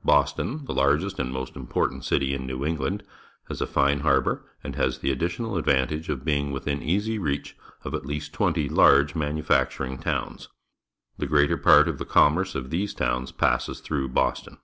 [0.00, 3.02] ^■ Boston, the largest and most important city in New England,
[3.48, 7.94] has a fine harbour, and has the additional advantage of being within easy reach of
[7.94, 10.48] at least twenty large manufacturing towns.
[11.16, 14.58] The greater part of the commerce of these towns passes through Boston.